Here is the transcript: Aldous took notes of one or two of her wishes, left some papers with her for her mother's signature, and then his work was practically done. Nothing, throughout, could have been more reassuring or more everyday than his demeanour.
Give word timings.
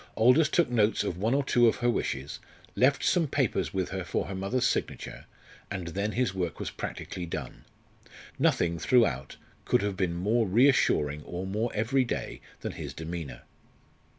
Aldous 0.17 0.49
took 0.49 0.67
notes 0.67 1.03
of 1.03 1.19
one 1.19 1.35
or 1.35 1.43
two 1.43 1.67
of 1.67 1.75
her 1.75 1.89
wishes, 1.91 2.39
left 2.75 3.03
some 3.03 3.27
papers 3.27 3.71
with 3.71 3.89
her 3.89 4.03
for 4.03 4.25
her 4.25 4.33
mother's 4.33 4.65
signature, 4.65 5.25
and 5.69 5.89
then 5.89 6.13
his 6.13 6.33
work 6.33 6.59
was 6.59 6.71
practically 6.71 7.27
done. 7.27 7.65
Nothing, 8.39 8.79
throughout, 8.79 9.35
could 9.63 9.83
have 9.83 9.95
been 9.95 10.15
more 10.15 10.47
reassuring 10.47 11.21
or 11.21 11.45
more 11.45 11.69
everyday 11.75 12.41
than 12.61 12.71
his 12.71 12.95
demeanour. 12.95 13.43